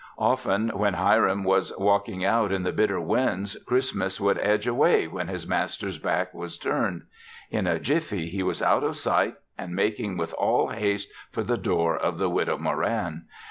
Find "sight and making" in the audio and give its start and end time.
8.97-10.17